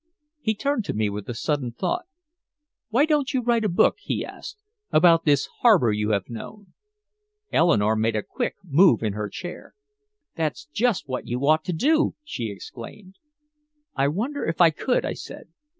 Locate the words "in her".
9.03-9.29